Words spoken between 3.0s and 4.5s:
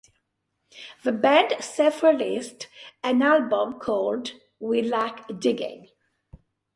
an album called